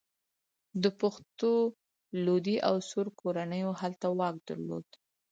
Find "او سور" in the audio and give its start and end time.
2.67-3.07